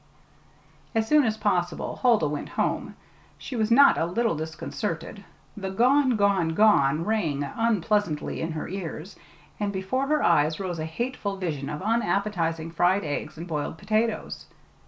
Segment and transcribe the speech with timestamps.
[0.95, 2.95] As soon as possible Huldah went home.
[3.37, 5.23] She was not a little disconcerted.
[5.55, 9.15] The "gone gone gone" rang unpleasantly in her ears,
[9.59, 14.47] and before her eyes rose a hateful vision of unappetizing fried eggs and boiled potatoes.